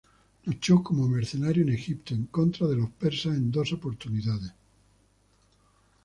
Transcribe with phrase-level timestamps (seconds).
[0.45, 4.51] Luchó como mercenario en Egipto, en contra de los persas, en dos oportunidades.